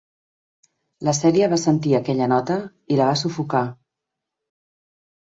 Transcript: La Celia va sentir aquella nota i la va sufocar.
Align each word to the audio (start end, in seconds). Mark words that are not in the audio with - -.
La 1.07 1.13
Celia 1.17 1.49
va 1.51 1.59
sentir 1.63 1.93
aquella 1.97 2.29
nota 2.31 2.55
i 2.95 2.97
la 3.01 3.11
va 3.11 3.19
sufocar. 3.23 3.63